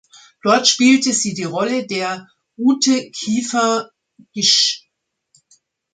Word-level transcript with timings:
Dort 0.41 0.67
spielt 0.67 1.03
sie 1.03 1.35
die 1.35 1.43
Rolle 1.43 1.85
der 1.85 2.27
"Ute 2.57 3.11
Kiefer, 3.11 3.91
gesch. 4.33 4.89